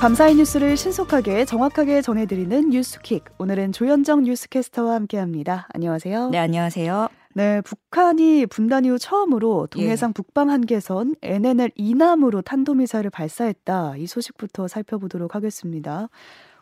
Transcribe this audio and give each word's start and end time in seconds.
밤사이 0.00 0.36
뉴스를 0.36 0.76
신속하게 0.76 1.44
정확하게 1.44 2.02
전해드리는 2.02 2.70
뉴스킥. 2.70 3.24
오늘은 3.38 3.72
조현정 3.72 4.22
뉴스캐스터와 4.22 4.94
함께합니다. 4.94 5.66
안녕하세요. 5.74 6.30
네, 6.30 6.38
안녕하세요. 6.38 7.08
네, 7.34 7.60
북한이 7.62 8.46
분단 8.46 8.84
이후 8.84 8.96
처음으로 8.96 9.66
동해상 9.66 10.10
예. 10.10 10.12
북방 10.12 10.50
한계선 10.50 11.16
NNL 11.20 11.72
이남으로 11.74 12.42
탄도미사일을 12.42 13.10
발사했다. 13.10 13.96
이 13.96 14.06
소식부터 14.06 14.68
살펴보도록 14.68 15.34
하겠습니다. 15.34 16.08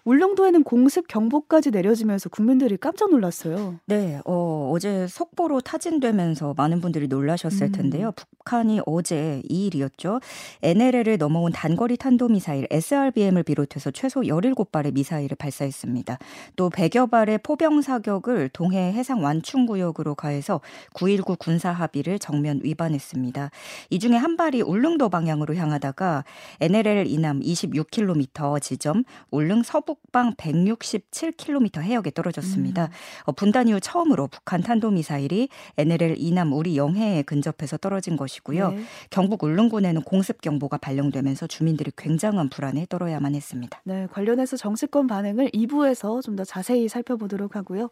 울릉도에는 0.07 0.63
공습 0.63 1.09
경보까지 1.09 1.73
내려지면서 1.73 2.29
국민들이 2.29 2.77
깜짝 2.77 3.11
놀랐어요. 3.11 3.75
네, 3.87 4.21
어, 4.25 4.71
어제 4.73 5.09
속보로 5.09 5.61
타진되면서 5.61 6.55
많은 6.57 6.81
분들이 6.81 7.09
놀라셨을 7.09 7.67
음. 7.67 7.73
텐데요. 7.73 8.13
북한이 8.13 8.83
어제 8.87 9.43
2일이었죠. 9.51 10.21
NLL을 10.63 11.19
넘어온 11.19 11.51
단거리 11.51 11.97
탄도미사일 11.97 12.69
SRBM을 12.71 13.43
비롯해서 13.43 13.91
최소 13.91 14.21
17발의 14.21 14.95
미사일을 14.95 15.37
발사했습니다. 15.37 16.19
또 16.55 16.71
100여 16.71 17.11
발의 17.11 17.41
포병 17.43 17.83
사격을 17.83 18.51
동해 18.51 18.93
해상 18.93 19.25
완충 19.25 19.67
구역으로 19.67 20.15
가해서 20.15 20.61
9.19 20.95 21.37
군사 21.41 21.73
합의를 21.73 22.21
정면 22.21 22.61
위반했습니다. 22.63 23.51
이 23.91 23.99
중에 23.99 24.15
한 24.15 24.37
발이 24.37 24.63
울릉도 24.63 25.09
방향으로 25.09 25.57
향하다가 25.57 26.23
NLL 26.61 27.09
이남 27.09 27.41
26km 27.41 28.63
지점 28.63 29.03
울릉 29.33 29.65
서북 29.65 29.96
방 30.13 30.35
167km 30.35 31.81
해역에 31.83 32.11
떨어졌습니다. 32.11 32.85
음. 32.85 32.91
어, 33.25 33.33
분단 33.33 33.69
이후 33.69 33.81
처음으로 33.81 34.29
북한 34.29 34.63
탄도미사일이 34.63 35.49
NLL 35.77 36.15
이남 36.19 36.53
우리 36.53 36.77
영해에 36.77 37.23
근접해서 37.23 37.77
떨어진 37.77 38.17
것이 38.17 38.27
것이고요. 38.27 38.71
네. 38.71 38.83
경북 39.11 39.43
울릉군에는 39.43 40.03
공습 40.03 40.41
경보가 40.41 40.79
발령되면서 40.79 41.47
주민들이 41.47 41.91
굉장한 41.97 42.49
불안에 42.51 42.87
떨어야만 42.89 43.35
했습니다. 43.35 43.81
네, 43.85 44.07
관련해서 44.11 44.57
정치권 44.57 45.07
반응을 45.07 45.51
2부에서 45.51 46.23
좀 46.23 46.37
더 46.37 46.45
자세히 46.45 46.87
살펴보도록 46.87 47.57
하고요. 47.57 47.89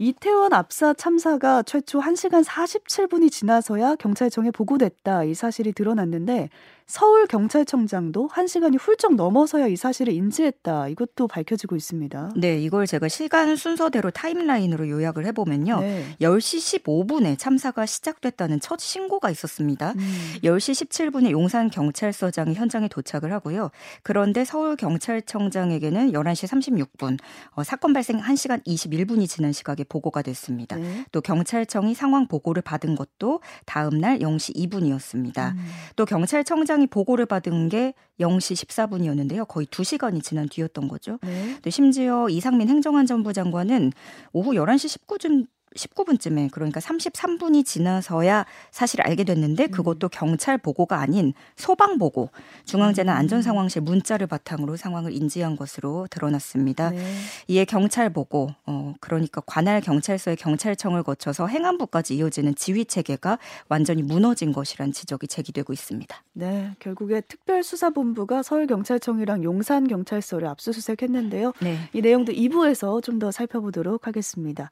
이태원 0.00 0.52
압사 0.52 0.94
참사가 0.94 1.64
최초 1.64 2.00
1시간 2.00 2.44
47분이 2.44 3.32
지나서야 3.32 3.96
경찰청에 3.96 4.52
보고됐다. 4.52 5.24
이 5.24 5.34
사실이 5.34 5.72
드러났는데 5.72 6.50
서울 6.88 7.26
경찰청장도 7.26 8.28
1시간이 8.28 8.78
훌쩍 8.80 9.14
넘어서야 9.14 9.66
이 9.66 9.76
사실을 9.76 10.14
인지했다. 10.14 10.88
이것도 10.88 11.28
밝혀지고 11.28 11.76
있습니다. 11.76 12.32
네, 12.34 12.58
이걸 12.58 12.86
제가 12.86 13.08
시간 13.08 13.56
순서대로 13.56 14.10
타임라인으로 14.10 14.88
요약을 14.88 15.26
해 15.26 15.32
보면요. 15.32 15.80
네. 15.80 16.16
10시 16.22 16.82
15분에 16.82 17.38
참사가 17.38 17.84
시작됐다는 17.84 18.60
첫 18.60 18.80
신고가 18.80 19.28
있었습니다. 19.28 19.92
음. 19.98 20.34
10시 20.42 20.88
17분에 20.88 21.30
용산 21.30 21.68
경찰서장이 21.68 22.54
현장에 22.54 22.88
도착을 22.88 23.32
하고요. 23.32 23.70
그런데 24.02 24.46
서울 24.46 24.74
경찰청장에게는 24.76 26.12
11시 26.12 26.48
36분, 26.48 27.18
어, 27.50 27.64
사건 27.64 27.92
발생 27.92 28.18
1시간 28.18 28.64
21분이 28.64 29.28
지난 29.28 29.52
시각에 29.52 29.84
보고가 29.88 30.22
됐습니다. 30.22 30.76
네. 30.76 31.04
또 31.12 31.20
경찰청이 31.20 31.94
상황 31.94 32.28
보고를 32.28 32.62
받은 32.62 32.94
것도 32.94 33.40
다음 33.66 34.00
날 34.00 34.20
0시 34.20 34.54
2분이었습니다. 34.56 35.52
음. 35.52 35.66
또 35.96 36.04
경찰청장 36.06 36.78
사장이 36.78 36.86
보고를 36.86 37.26
받은 37.26 37.68
게 37.68 37.94
0시 38.20 38.54
14분이었는데요. 38.66 39.48
거의 39.48 39.66
2시간이 39.66 40.22
지난 40.22 40.48
뒤였던 40.48 40.88
거죠. 40.88 41.18
네. 41.22 41.70
심지어 41.70 42.28
이상민 42.28 42.68
행정안전부 42.68 43.32
장관은 43.32 43.92
오후 44.32 44.52
11시 44.52 45.06
19분 45.06 45.46
19분쯤에 45.76 46.50
그러니까 46.50 46.80
33분이 46.80 47.64
지나서야 47.66 48.46
사실 48.70 49.02
알게 49.02 49.24
됐는데 49.24 49.64
음. 49.64 49.70
그것도 49.70 50.08
경찰 50.08 50.56
보고가 50.56 50.98
아닌 50.98 51.34
소방 51.56 51.98
보고 51.98 52.30
중앙재난 52.64 53.14
음. 53.14 53.18
안전상황실 53.20 53.82
문자를 53.82 54.26
바탕으로 54.26 54.76
상황을 54.76 55.12
인지한 55.12 55.56
것으로 55.56 56.06
드러났습니다. 56.10 56.90
네. 56.90 57.14
이에 57.48 57.64
경찰 57.66 58.10
보고 58.10 58.50
어 58.64 58.94
그러니까 59.00 59.42
관할 59.44 59.80
경찰서의 59.82 60.36
경찰청을 60.36 61.02
거쳐서 61.02 61.46
행안부까지 61.46 62.16
이어지는 62.16 62.54
지휘 62.54 62.86
체계가 62.86 63.38
완전히 63.68 64.02
무너진 64.02 64.52
것이란 64.52 64.92
지적이 64.92 65.26
제기되고 65.28 65.72
있습니다. 65.72 66.16
네, 66.32 66.70
결국에 66.78 67.20
특별수사본부가 67.20 68.42
서울경찰청이랑 68.42 69.44
용산경찰서를 69.44 70.48
압수수색했는데요. 70.48 71.52
네. 71.60 71.76
이 71.92 72.00
내용도 72.00 72.32
2부에서 72.32 73.02
좀 73.02 73.18
더 73.18 73.30
살펴보도록 73.32 74.06
하겠습니다. 74.06 74.70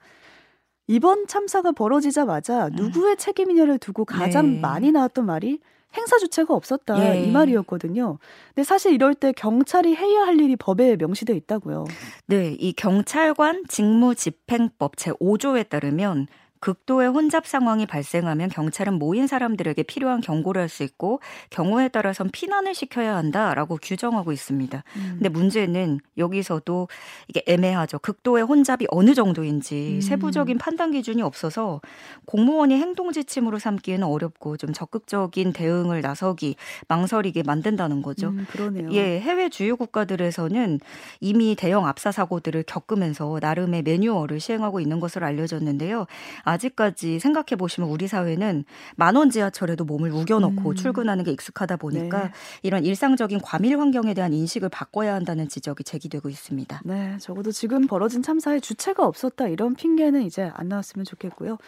이번 0.86 1.26
참사가 1.26 1.72
벌어지자마자 1.72 2.66
음. 2.66 2.72
누구의 2.76 3.16
책임이냐를 3.16 3.78
두고 3.78 4.04
가장 4.04 4.54
네. 4.54 4.60
많이 4.60 4.92
나왔던 4.92 5.26
말이 5.26 5.58
행사 5.96 6.18
주체가 6.18 6.54
없었다 6.54 7.16
예. 7.16 7.22
이 7.22 7.30
말이었거든요. 7.30 8.18
근데 8.54 8.64
사실 8.64 8.92
이럴 8.92 9.14
때 9.14 9.32
경찰이 9.32 9.94
해야 9.96 10.22
할 10.22 10.38
일이 10.40 10.54
법에 10.56 10.96
명시돼 10.96 11.34
있다고요. 11.34 11.86
네, 12.26 12.54
이 12.58 12.72
경찰관 12.72 13.64
직무집행법 13.68 14.96
제 14.96 15.12
5조에 15.12 15.68
따르면 15.68 16.26
극도의 16.66 17.08
혼잡 17.10 17.46
상황이 17.46 17.86
발생하면 17.86 18.48
경찰은 18.48 18.94
모인 18.94 19.28
사람들에게 19.28 19.84
필요한 19.84 20.20
경고를 20.20 20.62
할 20.62 20.66
수 20.68 20.82
있고 20.82 21.20
경우에 21.50 21.86
따라선 21.86 22.28
피난을 22.32 22.74
시켜야 22.74 23.14
한다라고 23.14 23.78
규정하고 23.80 24.32
있습니다. 24.32 24.82
음. 24.96 25.08
근데 25.12 25.28
문제는 25.28 26.00
여기서도 26.18 26.88
이게 27.28 27.42
애매하죠. 27.46 28.00
극도의 28.00 28.42
혼잡이 28.42 28.88
어느 28.90 29.14
정도인지 29.14 29.92
음. 29.94 30.00
세부적인 30.00 30.58
판단 30.58 30.90
기준이 30.90 31.22
없어서 31.22 31.80
공무원이 32.24 32.74
행동 32.74 33.12
지침으로 33.12 33.60
삼기에는 33.60 34.04
어렵고 34.04 34.56
좀 34.56 34.72
적극적인 34.72 35.52
대응을 35.52 36.00
나서기 36.00 36.56
망설이게 36.88 37.44
만든다는 37.44 38.02
거죠. 38.02 38.30
음, 38.30 38.44
그러네요. 38.50 38.90
예, 38.92 39.20
해외 39.20 39.48
주요 39.48 39.76
국가들에서는 39.76 40.80
이미 41.20 41.54
대형 41.54 41.86
압사 41.86 42.10
사고들을 42.10 42.64
겪으면서 42.64 43.38
나름의 43.40 43.82
매뉴얼을 43.82 44.40
시행하고 44.40 44.80
있는 44.80 44.98
것으로 44.98 45.26
알려졌는데요. 45.26 46.06
아 46.42 46.55
직까지 46.56 47.18
생각해 47.18 47.56
보시면 47.58 47.90
우리 47.90 48.08
사회는 48.08 48.64
만원 48.96 49.30
지하철에도 49.30 49.84
몸을 49.84 50.10
우겨넣고 50.10 50.70
음. 50.70 50.74
출근하는 50.74 51.24
게 51.24 51.32
익숙하다 51.32 51.76
보니까 51.76 52.24
네. 52.24 52.30
이런 52.62 52.84
일상적인 52.84 53.40
과밀 53.40 53.78
환경에 53.78 54.14
대한 54.14 54.32
인식을 54.32 54.68
바꿔야 54.68 55.14
한다는 55.14 55.48
지적이 55.48 55.84
제기되고 55.84 56.28
있습니다. 56.28 56.82
네, 56.84 57.16
적어도 57.18 57.52
지금 57.52 57.86
벌어진 57.86 58.22
참사에 58.22 58.60
주체가 58.60 59.06
없었다 59.06 59.48
이런 59.48 59.74
핑계는 59.74 60.22
이제 60.22 60.50
안 60.54 60.68
나왔으면 60.68 61.04
좋겠고요. 61.04 61.58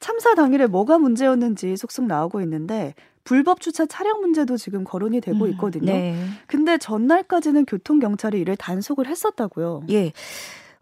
참사 0.00 0.34
당일에 0.34 0.66
뭐가 0.66 0.98
문제였는지 0.98 1.76
속속 1.76 2.06
나오고 2.06 2.40
있는데 2.42 2.94
불법 3.24 3.60
주차 3.60 3.86
차량 3.86 4.20
문제도 4.20 4.56
지금 4.56 4.84
거론이 4.84 5.20
되고 5.20 5.44
음, 5.44 5.50
있거든요. 5.52 5.92
음, 5.92 5.96
네. 5.96 6.26
근데 6.46 6.76
전날까지는 6.76 7.66
교통 7.66 8.00
경찰이 8.00 8.40
이를 8.40 8.56
단속을 8.56 9.06
했었다고요. 9.06 9.84
예. 9.90 10.12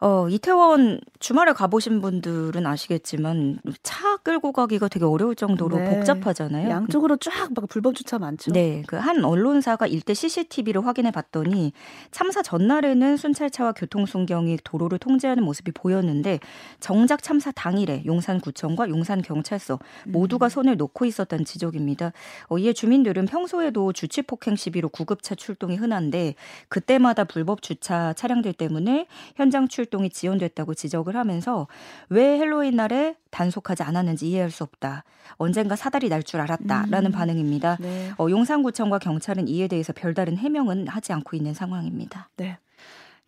어, 0.00 0.28
이태원 0.28 1.00
주말에 1.18 1.52
가보신 1.52 2.00
분들은 2.00 2.64
아시겠지만 2.66 3.58
차 3.82 4.16
끌고 4.18 4.52
가기가 4.52 4.88
되게 4.88 5.04
어려울 5.04 5.34
정도로 5.34 5.76
네. 5.78 5.90
복잡하잖아요. 5.90 6.70
양쪽으로 6.70 7.16
쫙 7.16 7.50
막 7.54 7.68
불법 7.68 7.94
주차 7.94 8.18
많죠. 8.18 8.52
네. 8.52 8.82
그 8.86 9.00
한 9.00 9.24
언론사가 9.24 9.86
일대 9.86 10.14
CCTV를 10.14 10.86
확인해 10.86 11.10
봤더니 11.10 11.72
참사 12.10 12.42
전날에는 12.42 13.16
순찰차와 13.16 13.72
교통순경이 13.72 14.58
도로를 14.62 14.98
통제하는 14.98 15.42
모습이 15.42 15.72
보였는데 15.72 16.38
정작 16.78 17.22
참사 17.22 17.50
당일에 17.50 18.02
용산구청과 18.06 18.88
용산경찰서 18.88 19.78
모두가 20.06 20.46
음. 20.46 20.48
손을 20.48 20.76
놓고 20.76 21.06
있었다는 21.06 21.44
지적입니다. 21.44 22.12
어, 22.48 22.58
이에 22.58 22.72
주민들은 22.72 23.26
평소에도 23.26 23.92
주치폭행 23.92 24.56
시비로 24.56 24.90
구급차 24.90 25.34
출동이 25.34 25.76
흔한데 25.76 26.34
그때마다 26.68 27.24
불법 27.24 27.62
주차 27.62 28.12
차량들 28.12 28.52
때문에 28.52 29.06
현장 29.34 29.66
출 29.66 29.86
활동이 29.90 30.08
지연됐다고 30.10 30.74
지적을 30.74 31.16
하면서 31.16 31.66
왜 32.08 32.38
헬로윈 32.38 32.76
날에 32.76 33.16
단속하지 33.30 33.82
않았는지 33.82 34.30
이해할 34.30 34.50
수 34.50 34.62
없다. 34.62 35.04
언젠가 35.32 35.76
사달이 35.76 36.08
날 36.08 36.20
줄 36.22 36.38
알았다라는 36.40 37.06
음. 37.06 37.12
반응입니다. 37.12 37.78
네. 37.80 38.12
어, 38.18 38.28
용산구청과 38.28 38.98
경찰은 38.98 39.48
이에 39.48 39.66
대해서 39.68 39.92
별다른 39.92 40.36
해명은 40.36 40.86
하지 40.86 41.12
않고 41.14 41.34
있는 41.34 41.54
상황입니다. 41.54 42.28
네. 42.36 42.58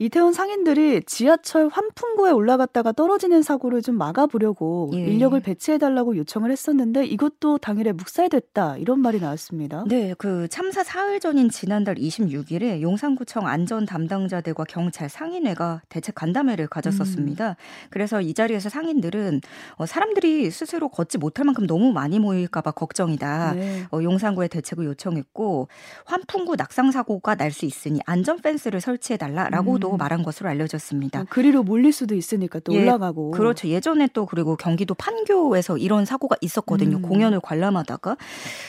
이태원 0.02 0.32
상인들이 0.32 1.02
지하철 1.06 1.68
환풍구에 1.68 2.32
올라갔다가 2.32 2.90
떨어지는 2.90 3.42
사고를 3.42 3.82
좀 3.82 3.96
막아보려고 3.96 4.90
예. 4.94 4.98
인력을 4.98 5.38
배치해달라고 5.38 6.16
요청을 6.16 6.50
했었는데 6.50 7.06
이것도 7.06 7.58
당일에 7.58 7.92
묵살됐다 7.92 8.78
이런 8.78 8.98
말이 8.98 9.20
나왔습니다. 9.20 9.84
네, 9.86 10.12
그 10.18 10.48
참사 10.48 10.82
사흘 10.82 11.20
전인 11.20 11.48
지난달 11.50 11.94
26일에 11.94 12.80
용산구청 12.82 13.46
안전 13.46 13.86
담당자들과 13.86 14.64
경찰 14.64 15.08
상인회가 15.08 15.82
대책 15.88 16.16
간담회를 16.16 16.66
가졌었습니다. 16.66 17.50
음. 17.50 17.54
그래서 17.90 18.20
이 18.20 18.34
자리에서 18.34 18.70
상인들은 18.70 19.40
어, 19.76 19.86
사람들이 19.86 20.50
스스로 20.50 20.88
걷지 20.88 21.18
못할 21.18 21.44
만큼 21.44 21.68
너무 21.68 21.92
많이 21.92 22.18
모일까봐 22.18 22.72
걱정이다. 22.72 23.52
네. 23.52 23.84
어, 23.92 24.02
용산구에 24.02 24.48
대책을 24.48 24.84
요청했고 24.84 25.68
환풍구 26.06 26.56
낙상 26.56 26.90
사고가 26.90 27.36
날 27.36 27.52
수 27.52 27.66
있으니 27.66 28.00
안전 28.06 28.40
펜스를 28.40 28.80
설치해달라라고도 28.80 29.90
음. 29.90 29.91
말한 29.96 30.22
것으로 30.22 30.48
알려졌습니다. 30.48 31.20
어, 31.20 31.26
그리로 31.28 31.62
몰릴 31.62 31.92
수도 31.92 32.14
있으니까 32.14 32.60
또 32.60 32.72
예, 32.74 32.82
올라가고. 32.82 33.32
그렇죠. 33.32 33.68
예전에 33.68 34.08
또 34.12 34.26
그리고 34.26 34.56
경기도 34.56 34.94
판교에서 34.94 35.78
이런 35.78 36.04
사고가 36.04 36.36
있었거든요. 36.40 36.98
음. 36.98 37.02
공연을 37.02 37.40
관람하다가. 37.40 38.16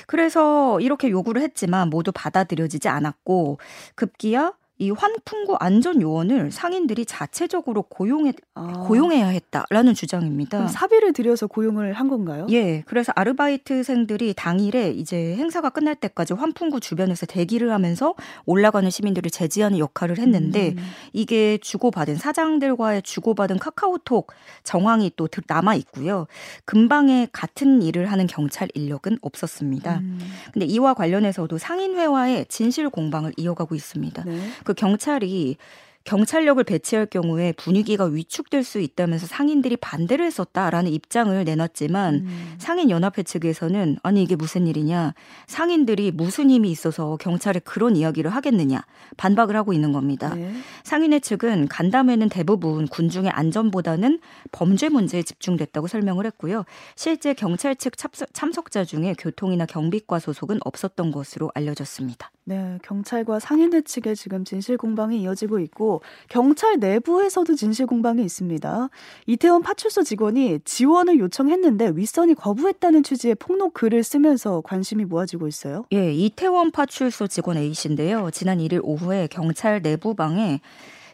그래서 0.07 0.79
이렇게 0.79 1.09
요구를 1.09 1.41
했지만 1.41 1.89
모두 1.89 2.11
받아들여지지 2.11 2.87
않았고 2.87 3.59
급기야 3.95 4.53
이 4.83 4.91
환풍구 4.91 5.55
안전 5.59 6.01
요원을 6.01 6.51
상인들이 6.51 7.05
자체적으로 7.05 7.83
고용해 7.83 8.33
아. 8.55 8.83
고용해야 8.85 9.27
했다라는 9.27 9.93
주장입니다. 9.93 10.67
사비를 10.67 11.13
들여서 11.13 11.47
고용을 11.47 11.93
한 11.93 12.09
건가요? 12.09 12.45
예. 12.51 12.81
그래서 12.85 13.13
아르바이트생들이 13.15 14.33
당일에 14.35 14.91
이제 14.91 15.35
행사가 15.35 15.69
끝날 15.69 15.95
때까지 15.95 16.33
환풍구 16.33 16.81
주변에서 16.81 17.25
대기를 17.25 17.71
하면서 17.71 18.13
올라가는 18.45 18.89
시민들을 18.89 19.31
제지하는 19.31 19.79
역할을 19.79 20.17
했는데 20.17 20.73
음. 20.77 20.83
이게 21.13 21.57
주고받은 21.59 22.17
사장들과의 22.17 23.03
주고받은 23.03 23.59
카카오톡 23.59 24.33
정황이 24.63 25.11
또 25.15 25.29
남아 25.47 25.75
있고요. 25.75 26.27
근방에 26.65 27.27
같은 27.31 27.81
일을 27.81 28.11
하는 28.11 28.27
경찰 28.27 28.67
인력은 28.73 29.19
없었습니다. 29.21 29.99
음. 29.99 30.19
근데 30.51 30.65
이와 30.65 30.93
관련해서도 30.93 31.57
상인회와의 31.57 32.47
진실 32.49 32.89
공방을 32.89 33.31
이어가고 33.37 33.75
있습니다. 33.75 34.23
네. 34.25 34.39
그 34.65 34.72
경찰이 34.73 35.57
경찰력을 36.03 36.61
배치할 36.63 37.05
경우에 37.05 37.53
분위기가 37.53 38.05
위축될 38.05 38.63
수 38.63 38.79
있다면서 38.79 39.25
상인들이 39.25 39.77
반대를 39.77 40.25
했었다라는 40.25 40.91
입장을 40.91 41.43
내놨지만 41.43 42.15
음. 42.15 42.55
상인 42.57 42.89
연합회 42.89 43.23
측에서는 43.23 43.97
아니 44.03 44.21
이게 44.23 44.35
무슨 44.35 44.67
일이냐 44.67 45.13
상인들이 45.47 46.11
무슨 46.11 46.49
힘이 46.49 46.71
있어서 46.71 47.17
경찰에 47.17 47.59
그런 47.59 47.95
이야기를 47.95 48.31
하겠느냐 48.31 48.85
반박을 49.15 49.55
하고 49.55 49.71
있는 49.71 49.93
겁니다. 49.93 50.35
네. 50.35 50.53
상인회 50.83 51.19
측은 51.19 51.69
간담회는 51.69 52.29
대부분 52.29 52.87
군중의 52.87 53.31
안전보다는 53.31 54.19
범죄 54.51 54.89
문제에 54.89 55.23
집중됐다고 55.23 55.87
설명을 55.87 56.25
했고요. 56.25 56.65
실제 56.95 57.33
경찰 57.33 57.75
측 57.75 57.93
참석자 58.33 58.83
중에 58.83 59.15
교통이나 59.17 59.65
경비과 59.65 60.19
소속은 60.19 60.59
없었던 60.65 61.11
것으로 61.11 61.49
알려졌습니다. 61.55 62.29
네, 62.45 62.77
경찰과 62.83 63.39
상인회 63.39 63.81
측의 63.81 64.17
지금 64.17 64.43
진실 64.43 64.75
공방이 64.75 65.21
이어지고 65.21 65.59
있고 65.59 66.01
경찰 66.27 66.77
내부에서도 66.77 67.55
진실 67.55 67.85
공방이 67.85 68.21
있습니다. 68.21 68.89
이태원 69.27 69.61
파출소 69.61 70.03
직원이 70.03 70.59
지원을 70.65 71.19
요청했는데 71.19 71.93
윗선이 71.95 72.33
거부했다는 72.35 73.03
취지의 73.03 73.35
폭로 73.35 73.69
글을 73.69 74.03
쓰면서 74.03 74.59
관심이 74.61 75.05
모아지고 75.05 75.47
있어요. 75.47 75.85
예, 75.93 76.11
이태원 76.13 76.71
파출소 76.71 77.27
직원 77.27 77.55
A 77.55 77.73
씨인데요. 77.73 78.29
지난 78.31 78.57
1일 78.57 78.81
오후에 78.83 79.27
경찰 79.31 79.81
내부방에 79.81 80.59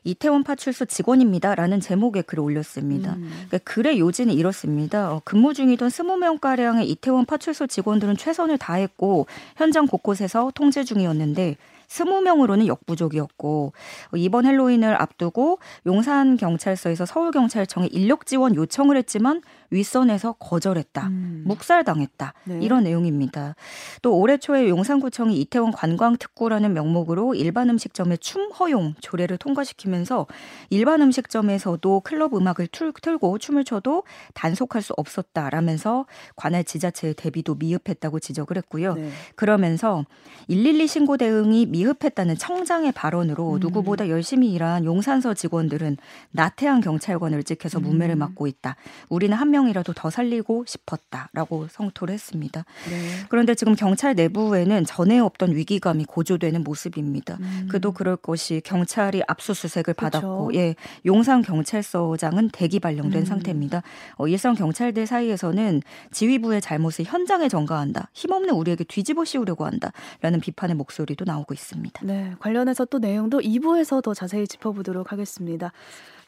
이태원 0.03 0.43
파출소 0.43 0.85
직원입니다라는 0.85 1.79
제목의 1.79 2.23
글을 2.23 2.43
올렸습니다. 2.43 3.13
음. 3.13 3.29
그러니까 3.47 3.57
글의 3.59 3.99
요지는 3.99 4.33
이렇습니다. 4.33 5.13
어, 5.13 5.21
근무 5.23 5.53
중이던 5.53 5.89
20명 5.89 6.39
가량의 6.39 6.89
이태원 6.89 7.25
파출소 7.25 7.67
직원들은 7.67 8.17
최선을 8.17 8.57
다했고 8.57 9.27
현장 9.57 9.87
곳곳에서 9.87 10.51
통제 10.55 10.83
중이었는데 10.83 11.57
20명으로는 11.89 12.67
역부족이었고 12.67 13.73
이번 14.15 14.45
헬로윈을 14.45 15.01
앞두고 15.01 15.59
용산 15.85 16.37
경찰서에서 16.37 17.05
서울 17.05 17.31
경찰청에 17.31 17.87
인력 17.91 18.25
지원 18.25 18.55
요청을 18.55 18.95
했지만 18.97 19.41
윗선에서 19.71 20.33
거절했다. 20.33 21.07
음. 21.07 21.43
묵살당했다. 21.45 22.33
네. 22.45 22.59
이런 22.61 22.83
내용입니다. 22.83 23.55
또 24.01 24.17
올해 24.17 24.37
초에 24.37 24.69
용산구청이 24.69 25.39
이태원 25.41 25.71
관광 25.71 26.17
특구라는 26.17 26.73
명목으로 26.73 27.35
일반 27.35 27.69
음식점의 27.69 28.19
춤 28.19 28.51
허용 28.51 28.95
조례를 29.01 29.37
통과시키면서 29.37 30.27
일반 30.69 31.01
음식점에서도 31.01 31.99
클럽 32.01 32.33
음악을 32.35 32.67
틀, 32.71 32.91
틀고 32.93 33.37
춤을 33.37 33.63
춰도 33.63 34.03
단속할 34.33 34.81
수 34.81 34.93
없었다라면서 34.97 36.05
관할 36.35 36.63
지자체의 36.63 37.13
대비도 37.15 37.55
미흡했다고 37.55 38.19
지적을 38.19 38.57
했고요. 38.57 38.95
네. 38.95 39.09
그러면서 39.35 40.05
112 40.47 40.87
신고 40.87 41.17
대응이 41.17 41.67
미 41.67 41.78
흡했다는 41.85 42.37
청장의 42.37 42.93
발언으로 42.93 43.53
음. 43.53 43.59
누구보다 43.59 44.09
열심히 44.09 44.51
일한 44.51 44.85
용산서 44.85 45.33
직원들은 45.33 45.97
나태한 46.31 46.81
경찰관을 46.81 47.43
찍혀서 47.43 47.79
문매를 47.79 48.15
음. 48.15 48.19
맞고 48.19 48.47
있다. 48.47 48.75
우리는 49.09 49.35
한 49.37 49.51
명이라도 49.51 49.93
더 49.93 50.09
살리고 50.09 50.65
싶었다라고 50.65 51.67
성토를 51.69 52.13
했습니다. 52.13 52.65
네. 52.89 53.25
그런데 53.29 53.53
지금 53.53 53.75
경찰 53.75 54.15
내부에는 54.15 54.85
전에 54.85 55.19
없던 55.19 55.55
위기감이 55.55 56.05
고조되는 56.05 56.63
모습입니다. 56.63 57.37
음. 57.39 57.67
그도 57.69 57.91
그럴 57.91 58.15
것이 58.15 58.61
경찰이 58.65 59.21
압수수색을. 59.27 59.93
받았고, 59.99 60.51
예, 60.55 60.75
용산 61.05 61.41
경찰서장은 61.41 62.49
대기 62.49 62.79
발령된 62.79 63.21
음. 63.21 63.25
상태입니다. 63.25 63.83
어, 64.17 64.27
일선 64.27 64.55
경찰들 64.55 65.05
사이에서는 65.05 65.81
지휘부의 66.11 66.61
잘못을 66.61 67.05
현장에 67.05 67.49
전가한다, 67.49 68.09
힘없는 68.13 68.53
우리에게 68.53 68.83
뒤집어 68.85 69.25
씌우려고 69.25 69.65
한다라는 69.65 70.39
비판의 70.41 70.75
목소리도 70.75 71.25
나오고 71.25 71.53
있습니다. 71.53 71.68
있습니다. 71.69 72.05
네, 72.05 72.33
관련해서 72.39 72.85
또 72.85 72.99
내용도 72.99 73.39
2부에서 73.39 74.01
더 74.01 74.13
자세히 74.13 74.47
짚어보도록 74.47 75.11
하겠습니다. 75.11 75.73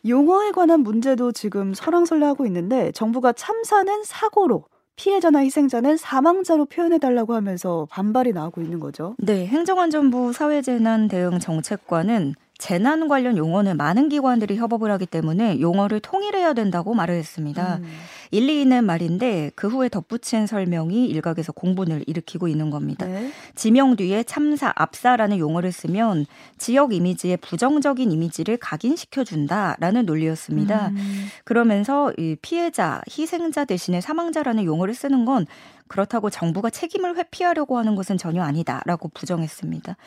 용어에 0.07 0.51
관한 0.51 0.81
문제도 0.81 1.31
지금 1.31 1.73
설왕설래하고 1.73 2.45
있는데 2.47 2.91
정부가 2.91 3.31
참사는 3.33 4.03
사고로 4.03 4.65
피해자나 4.95 5.39
희생자는 5.39 5.97
사망자로 5.97 6.65
표현해달라고 6.65 7.33
하면서 7.33 7.88
반발이 7.89 8.33
나오고 8.33 8.61
있는 8.61 8.79
거죠. 8.79 9.15
네, 9.17 9.47
행정안전부 9.47 10.33
사회재난대응정책관은 10.33 12.35
재난 12.61 13.07
관련 13.07 13.37
용어는 13.37 13.75
많은 13.75 14.07
기관들이 14.07 14.55
협업을 14.55 14.91
하기 14.91 15.07
때문에 15.07 15.59
용어를 15.59 15.99
통일해야 15.99 16.53
된다고 16.53 16.93
말을 16.93 17.15
했습니다. 17.15 17.77
음. 17.77 17.91
일리 18.29 18.61
있는 18.61 18.85
말인데 18.85 19.49
그 19.55 19.67
후에 19.67 19.89
덧붙인 19.89 20.45
설명이 20.45 21.07
일각에서 21.07 21.53
공분을 21.53 22.03
일으키고 22.05 22.47
있는 22.47 22.69
겁니다. 22.69 23.07
네. 23.07 23.31
지명 23.55 23.95
뒤에 23.95 24.23
참사, 24.23 24.71
압사라는 24.75 25.39
용어를 25.39 25.71
쓰면 25.71 26.27
지역 26.59 26.93
이미지에 26.93 27.37
부정적인 27.37 28.11
이미지를 28.11 28.57
각인시켜 28.57 29.23
준다라는 29.23 30.05
논리였습니다. 30.05 30.89
음. 30.89 31.27
그러면서 31.43 32.13
이 32.19 32.35
피해자, 32.43 33.01
희생자 33.09 33.65
대신에 33.65 34.01
사망자라는 34.01 34.65
용어를 34.65 34.93
쓰는 34.93 35.25
건 35.25 35.47
그렇다고 35.87 36.29
정부가 36.29 36.69
책임을 36.69 37.17
회피하려고 37.17 37.77
하는 37.77 37.95
것은 37.95 38.17
전혀 38.17 38.43
아니다라고 38.43 39.09
부정했습니다. 39.09 39.97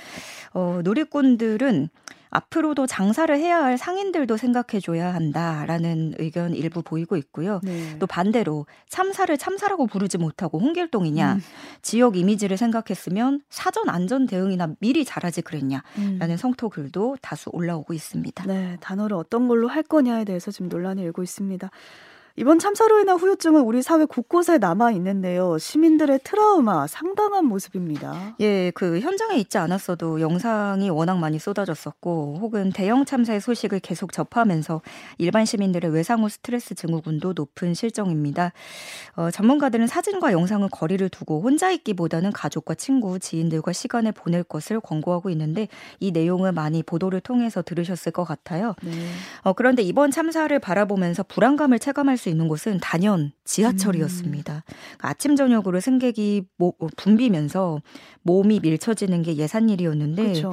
어, 0.54 0.80
누리꾼들은 0.82 1.90
앞으로도 2.34 2.86
장사를 2.86 3.34
해야 3.38 3.62
할 3.62 3.78
상인들도 3.78 4.36
생각해줘야 4.36 5.14
한다라는 5.14 6.14
의견 6.18 6.52
일부 6.52 6.82
보이고 6.82 7.16
있고요. 7.16 7.60
네. 7.62 7.96
또 8.00 8.06
반대로 8.06 8.66
참사를 8.88 9.36
참사라고 9.38 9.86
부르지 9.86 10.18
못하고 10.18 10.58
홍길동이냐, 10.58 11.34
음. 11.34 11.40
지역 11.80 12.16
이미지를 12.16 12.56
생각했으면 12.56 13.40
사전 13.48 13.88
안전 13.88 14.26
대응이나 14.26 14.74
미리 14.80 15.04
잘하지 15.04 15.42
그랬냐라는 15.42 15.84
음. 16.20 16.36
성토 16.36 16.70
글도 16.70 17.18
다수 17.22 17.50
올라오고 17.52 17.94
있습니다. 17.94 18.44
네, 18.46 18.76
단어를 18.80 19.16
어떤 19.16 19.46
걸로 19.46 19.68
할 19.68 19.84
거냐에 19.84 20.24
대해서 20.24 20.50
지금 20.50 20.68
논란이 20.68 21.02
일고 21.02 21.22
있습니다. 21.22 21.70
이번 22.36 22.58
참사로 22.58 22.98
인한 22.98 23.16
후유증은 23.16 23.60
우리 23.60 23.80
사회 23.80 24.04
곳곳에 24.06 24.58
남아 24.58 24.90
있는데요. 24.92 25.56
시민들의 25.56 26.18
트라우마 26.24 26.88
상당한 26.88 27.44
모습입니다. 27.44 28.34
예, 28.40 28.72
그 28.72 28.98
현장에 28.98 29.36
있지 29.36 29.56
않았어도 29.56 30.20
영상이 30.20 30.90
워낙 30.90 31.18
많이 31.18 31.38
쏟아졌었고, 31.38 32.38
혹은 32.40 32.72
대형 32.72 33.04
참사의 33.04 33.40
소식을 33.40 33.78
계속 33.78 34.10
접하면서 34.12 34.82
일반 35.18 35.44
시민들의 35.44 35.92
외상후 35.92 36.28
스트레스 36.28 36.74
증후군도 36.74 37.34
높은 37.34 37.72
실정입니다. 37.72 38.52
어, 39.14 39.30
전문가들은 39.30 39.86
사진과 39.86 40.32
영상은 40.32 40.68
거리를 40.70 41.08
두고 41.10 41.40
혼자 41.40 41.70
있기보다는 41.70 42.32
가족과 42.32 42.74
친구, 42.74 43.20
지인들과 43.20 43.72
시간을 43.72 44.10
보낼 44.10 44.42
것을 44.42 44.80
권고하고 44.80 45.30
있는데 45.30 45.68
이 46.00 46.10
내용을 46.10 46.50
많이 46.50 46.82
보도를 46.82 47.20
통해서 47.20 47.62
들으셨을 47.62 48.10
것 48.10 48.24
같아요. 48.24 48.74
네. 48.82 48.90
어, 49.42 49.52
그런데 49.52 49.82
이번 49.82 50.10
참사를 50.10 50.58
바라보면서 50.58 51.22
불안감을 51.22 51.78
체감할 51.78 52.16
수 52.16 52.23
있는 52.28 52.48
곳은 52.48 52.78
단연 52.80 53.32
지하철이었습니다. 53.44 54.54
음. 54.54 54.60
그러니까 54.66 55.08
아침 55.08 55.36
저녁으로 55.36 55.80
승객이 55.80 56.44
붐비면서 56.96 57.82
몸이 58.22 58.60
밀쳐지는 58.60 59.22
게 59.22 59.36
예산 59.36 59.68
일이었는데 59.68 60.32
그쵸. 60.34 60.52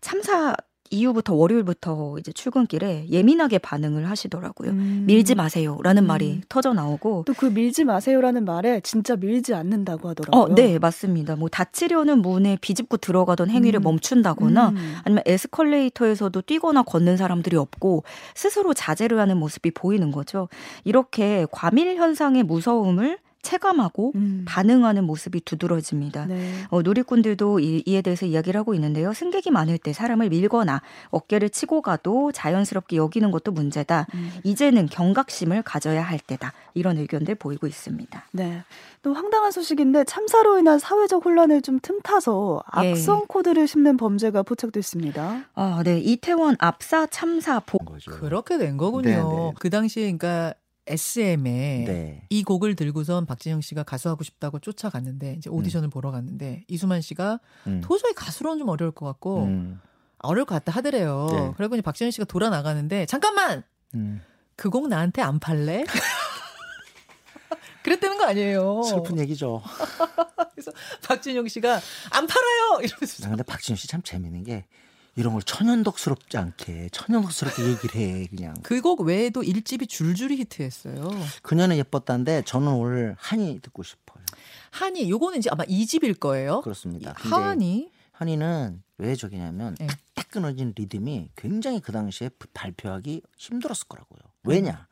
참사 0.00 0.54
이후부터 0.92 1.34
월요일부터 1.34 2.16
이제 2.18 2.32
출근길에 2.32 3.06
예민하게 3.10 3.58
반응을 3.58 4.08
하시더라고요. 4.08 4.70
음. 4.70 5.04
밀지 5.06 5.34
마세요라는 5.34 6.04
음. 6.04 6.06
말이 6.06 6.40
터져 6.48 6.72
나오고 6.72 7.24
또 7.26 7.32
그 7.42 7.46
밀지 7.46 7.82
마세요라는 7.84 8.44
말에 8.44 8.80
진짜 8.80 9.16
밀지 9.16 9.54
않는다고 9.54 10.10
하더라고요. 10.10 10.42
어, 10.42 10.54
네, 10.54 10.78
맞습니다. 10.78 11.34
뭐 11.34 11.48
다치려는 11.48 12.22
문에 12.22 12.56
비집고 12.60 12.98
들어가던 12.98 13.50
행위를 13.50 13.80
음. 13.80 13.82
멈춘다거나 13.82 14.68
음. 14.68 14.96
아니면 15.02 15.22
에스컬레이터에서도 15.26 16.40
뛰거나 16.42 16.82
걷는 16.82 17.16
사람들이 17.16 17.56
없고 17.56 18.04
스스로 18.34 18.74
자제를 18.74 19.18
하는 19.18 19.38
모습이 19.38 19.72
보이는 19.72 20.12
거죠. 20.12 20.48
이렇게 20.84 21.46
과밀 21.50 21.96
현상의 21.96 22.42
무서움을 22.44 23.18
체감하고 23.42 24.12
음. 24.14 24.44
반응하는 24.46 25.04
모습이 25.04 25.40
두드러집니다. 25.40 26.26
네. 26.26 26.52
어, 26.70 26.82
누리꾼들도 26.82 27.60
이, 27.60 27.82
이에 27.84 28.00
대해서 28.00 28.24
이야기를 28.24 28.58
하고 28.58 28.74
있는데요. 28.74 29.12
승객이 29.12 29.50
많을 29.50 29.78
때 29.78 29.92
사람을 29.92 30.30
밀거나 30.30 30.80
어깨를 31.10 31.50
치고 31.50 31.82
가도 31.82 32.32
자연스럽게 32.32 32.96
여기는 32.96 33.30
것도 33.30 33.52
문제다. 33.52 34.06
음. 34.14 34.30
이제는 34.44 34.86
경각심을 34.86 35.62
가져야 35.62 36.02
할 36.02 36.18
때다. 36.18 36.52
이런 36.74 36.96
의견들 36.96 37.34
보이고 37.34 37.66
있습니다. 37.66 38.24
네. 38.32 38.62
또 39.02 39.12
황당한 39.12 39.50
소식인데 39.50 40.04
참사로 40.04 40.58
인한 40.58 40.78
사회적 40.78 41.24
혼란을 41.24 41.60
좀 41.62 41.80
틈타서 41.80 42.62
예. 42.84 42.90
악성 42.90 43.20
예. 43.22 43.24
코드를 43.26 43.66
심는 43.66 43.96
범죄가 43.96 44.44
포착됐습니다. 44.44 45.44
아, 45.54 45.82
네. 45.84 45.98
이태원 45.98 46.56
압사 46.60 47.06
참사 47.06 47.58
보 47.60 47.78
그렇게 47.78 48.58
된 48.58 48.76
거군요. 48.76 49.02
네네. 49.02 49.22
네. 49.22 49.52
그 49.58 49.70
당시에 49.70 50.04
그러니까 50.04 50.54
SM에 50.86 51.84
네. 51.86 52.26
이 52.28 52.42
곡을 52.42 52.74
들고선 52.74 53.26
박진영 53.26 53.60
씨가 53.60 53.82
가수하고 53.84 54.24
싶다고 54.24 54.58
쫓아갔는데 54.58 55.34
이제 55.38 55.48
오디션을 55.48 55.88
음. 55.88 55.90
보러 55.90 56.10
갔는데 56.10 56.64
이수만 56.68 57.00
씨가 57.00 57.38
음. 57.66 57.80
도저히 57.84 58.12
가수로는 58.14 58.58
좀 58.58 58.68
어려울 58.68 58.90
것 58.92 59.06
같고 59.06 59.44
음. 59.44 59.80
어려울 60.18 60.44
것 60.44 60.54
같다 60.54 60.72
하더래요. 60.72 61.28
네. 61.30 61.52
그리고 61.56 61.74
이제 61.76 61.82
박진영 61.82 62.10
씨가 62.10 62.24
돌아 62.24 62.50
나가는데 62.50 63.06
잠깐만 63.06 63.62
음. 63.94 64.22
그곡 64.56 64.88
나한테 64.88 65.22
안 65.22 65.38
팔래? 65.38 65.84
그랬다는 67.82 68.16
거 68.16 68.24
아니에요. 68.26 68.82
슬픈 68.84 69.18
얘기죠. 69.18 69.60
그래서 70.54 70.70
박진영 71.06 71.48
씨가 71.48 71.80
안 72.10 72.26
팔아요 72.26 72.80
이러면서. 72.82 73.26
아, 73.26 73.28
근데 73.28 73.42
박진영 73.42 73.76
씨 73.76 73.88
참 73.88 74.02
재밌는 74.02 74.44
게 74.44 74.64
이런 75.14 75.34
걸 75.34 75.42
천연덕스럽지 75.42 76.38
않게 76.38 76.88
천연덕스럽게 76.90 77.62
얘기를 77.64 77.96
해 77.96 78.26
그냥. 78.26 78.54
그곡 78.62 79.02
외에도 79.02 79.42
일집이 79.42 79.86
줄줄이 79.86 80.36
히트했어요. 80.38 81.10
그녀는 81.42 81.76
예뻤다는데 81.76 82.42
저는 82.46 82.68
오늘 82.72 83.14
한이 83.18 83.60
듣고 83.60 83.82
싶어요. 83.82 84.24
한이 84.70 85.10
요거는 85.10 85.38
이제 85.38 85.50
아마 85.52 85.64
2집일 85.64 86.18
거예요. 86.18 86.62
그렇습니다. 86.62 87.14
한이 87.16 87.90
한이는 88.12 88.82
왜 88.98 89.14
저기냐면 89.16 89.74
네. 89.78 89.86
딱 90.14 90.28
끊어진 90.28 90.72
리듬이 90.76 91.30
굉장히 91.36 91.80
그 91.80 91.92
당시에 91.92 92.30
발표하기 92.54 93.22
힘들었을 93.36 93.88
거라고요. 93.88 94.20
왜냐? 94.44 94.86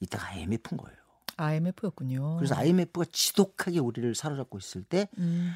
이따가 0.00 0.28
IMF인 0.28 0.78
거예요. 0.78 0.96
IMF였군요. 1.36 2.36
그래서 2.36 2.54
IMF가 2.56 3.04
지독하게 3.12 3.78
우리를 3.78 4.14
사로잡고 4.14 4.58
있을 4.58 4.82
때 4.82 5.08
음. 5.18 5.52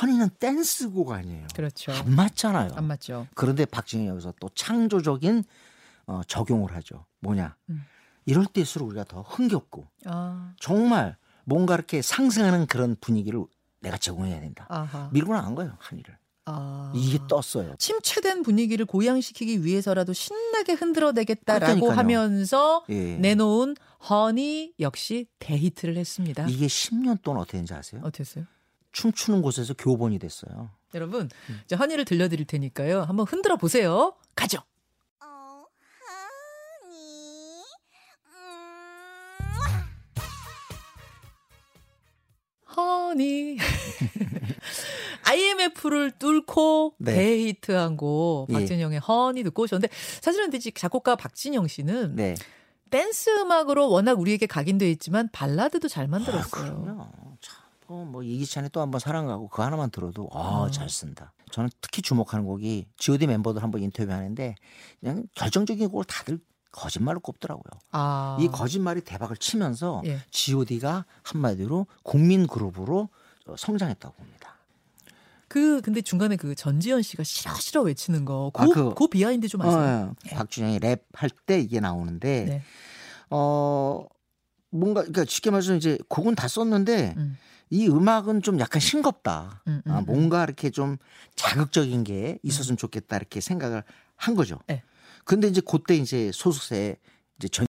허니는 0.00 0.30
댄스곡 0.38 1.12
아니에요. 1.12 1.46
그렇죠. 1.54 1.92
안 1.92 2.14
맞잖아요. 2.14 2.72
안 2.74 2.84
맞죠. 2.84 3.26
그런데 3.34 3.64
박진영 3.64 4.08
여기서 4.08 4.34
또 4.40 4.48
창조적인 4.54 5.44
어, 6.06 6.20
적용을 6.26 6.74
하죠. 6.76 7.06
뭐냐? 7.20 7.56
음. 7.70 7.84
이럴 8.26 8.46
때일수록 8.46 8.88
우리가 8.88 9.04
더 9.04 9.22
흥겹고 9.22 9.86
아. 10.06 10.52
정말 10.58 11.16
뭔가 11.44 11.74
이렇게 11.74 12.02
상승하는 12.02 12.66
그런 12.66 12.96
분위기를 13.00 13.44
내가 13.80 13.96
제공해야 13.98 14.40
된다. 14.40 14.66
아하. 14.68 15.10
밀고 15.12 15.32
나간 15.32 15.54
거예요, 15.54 15.76
한이를. 15.78 16.16
아. 16.46 16.92
이게 16.94 17.18
떴어요. 17.28 17.74
침체된 17.78 18.42
분위기를 18.42 18.84
고양시키기 18.86 19.64
위해서라도 19.64 20.12
신나게 20.12 20.72
흔들어내겠다라고. 20.72 21.90
하면서 21.90 22.84
예. 22.90 23.16
내놓은 23.16 23.76
허니 24.08 24.74
역시 24.80 25.26
대히트를 25.38 25.96
했습니다. 25.96 26.46
이게 26.48 26.66
10년 26.66 27.22
동안 27.22 27.42
어떻게 27.42 27.58
된지 27.58 27.72
아세요? 27.72 28.00
어땠어요? 28.04 28.44
춤추는 28.94 29.42
곳에서 29.42 29.74
교본이 29.74 30.18
됐어요. 30.18 30.70
여러분, 30.94 31.28
음. 31.50 31.60
이제 31.64 31.74
허니를 31.74 32.04
들려드릴 32.04 32.46
테니까요. 32.46 33.02
한번 33.02 33.26
흔들어 33.26 33.56
보세요. 33.56 34.14
가죠. 34.36 34.60
어, 35.20 35.64
허니. 42.76 43.58
IMF를 45.26 46.12
뚫고 46.18 46.94
네. 46.98 47.14
대히트한 47.14 47.96
곡 47.96 48.46
예. 48.50 48.54
박진영의 48.54 48.96
예. 48.96 48.98
허니 49.00 49.42
듣고 49.42 49.64
오셨는데 49.64 49.92
사실은 50.20 50.50
근데 50.50 50.70
작곡가 50.70 51.16
박진영 51.16 51.66
씨는 51.66 52.14
네. 52.14 52.34
댄스 52.90 53.30
음악으로 53.40 53.90
워낙 53.90 54.20
우리에게 54.20 54.46
각인돼 54.46 54.88
있지만 54.92 55.28
발라드도 55.32 55.88
잘 55.88 56.06
만들었어요. 56.06 56.84
아, 57.00 57.34
어, 57.86 58.06
뭐 58.10 58.22
이기찬의 58.22 58.70
또 58.70 58.80
한 58.80 58.90
번 58.90 58.98
사랑 59.00 59.26
가고 59.26 59.48
그 59.48 59.62
하나만 59.62 59.90
들어도 59.90 60.28
아, 60.32 60.64
아, 60.66 60.70
잘 60.70 60.88
쓴다. 60.88 61.32
저는 61.50 61.70
특히 61.80 62.02
주목하는 62.02 62.44
곡이 62.46 62.86
G.O.D 62.96 63.26
멤버들 63.26 63.62
한번 63.62 63.82
인터뷰하는데 63.82 64.54
그냥 65.00 65.26
결정적인 65.34 65.88
곡을 65.90 66.04
다들 66.06 66.38
거짓말로 66.72 67.20
꼽더라고요. 67.20 67.80
아. 67.92 68.36
이 68.40 68.48
거짓말이 68.48 69.00
대박을 69.02 69.36
치면서 69.36 70.02
예. 70.06 70.18
G.O.D가 70.30 71.04
한마디로 71.22 71.86
국민 72.02 72.46
그룹으로 72.48 73.08
성장했다고 73.56 74.14
봅니다. 74.14 74.54
그 75.46 75.80
근데 75.82 76.00
중간에 76.00 76.34
그 76.36 76.54
전지현 76.56 77.02
씨가 77.02 77.22
싫어 77.22 77.54
싫어 77.54 77.82
외치는 77.82 78.24
거, 78.24 78.50
그, 78.52 78.62
아, 78.62 78.66
그, 78.66 78.94
그 78.94 79.06
비하인드 79.06 79.46
좀 79.46 79.62
아세요? 79.62 80.10
어, 80.10 80.14
네. 80.24 80.30
박준영이 80.34 80.80
랩 80.80 81.02
할 81.12 81.30
때 81.46 81.60
이게 81.60 81.78
나오는데 81.78 82.44
네. 82.46 82.62
어 83.30 84.04
뭔가 84.74 85.02
그러니까 85.02 85.24
쉽게 85.24 85.50
말해서 85.50 85.76
이제 85.76 85.98
곡은 86.08 86.34
다 86.34 86.48
썼는데 86.48 87.14
음. 87.16 87.36
이 87.70 87.88
음악은 87.88 88.42
좀 88.42 88.58
약간 88.60 88.80
싱겁다. 88.80 89.62
음, 89.68 89.82
음, 89.86 89.92
아, 89.92 90.00
음. 90.00 90.04
뭔가 90.04 90.44
이렇게 90.44 90.70
좀 90.70 90.96
자극적인 91.36 92.04
게 92.04 92.38
있었으면 92.42 92.76
좋겠다 92.76 93.16
이렇게 93.16 93.40
생각을 93.40 93.84
한 94.16 94.34
거죠. 94.34 94.58
네. 94.66 94.82
근데 95.24 95.48
이제 95.48 95.62
그때 95.64 95.96
이제 95.96 96.30
소속사에 96.32 96.96
이제 97.38 97.48
전 97.48 97.62